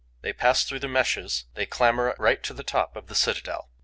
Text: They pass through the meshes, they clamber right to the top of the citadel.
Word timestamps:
They 0.21 0.33
pass 0.33 0.63
through 0.63 0.79
the 0.79 0.87
meshes, 0.87 1.45
they 1.53 1.67
clamber 1.67 2.15
right 2.17 2.41
to 2.41 2.55
the 2.55 2.63
top 2.63 2.95
of 2.95 3.05
the 3.05 3.13
citadel. 3.13 3.69